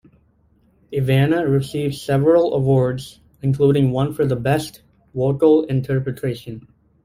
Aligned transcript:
Ivana 0.91 1.47
received 1.47 1.93
several 1.93 2.55
awards 2.55 3.19
including 3.43 3.91
one 3.91 4.15
for 4.15 4.25
the 4.25 4.35
best 4.35 4.81
vocal 5.13 5.61
interpretation. 5.65 6.67